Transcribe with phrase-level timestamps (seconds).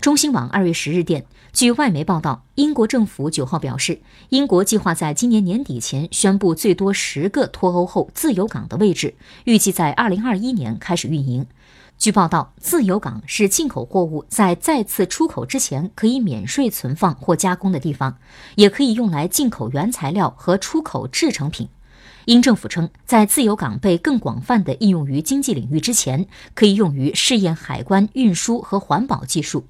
[0.00, 11.44] 中新网二月十日电据外媒报道英国政府九号表示英国计划在今年年底前宣布最多十个脱欧后自由港的位置预计在二零二一年开始运营。
[11.98, 18.18] 据报道自由港是进口货物在再次出口之前可以免税存放或加工的地方
[18.54, 21.68] 也可以用来进口原材料和出口制成品。
[22.26, 29.64] 英政府称在自由港被更广泛地应用于经济领域之前可以用于试验海关运输和环保技术。